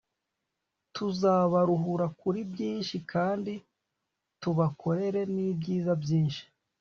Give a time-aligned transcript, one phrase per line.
[0.95, 3.53] tuzabaruhura kuri byinshi kandi
[4.41, 6.43] tubakorere n'ibyiza byinshi